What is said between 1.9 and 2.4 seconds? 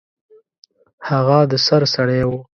سړی و.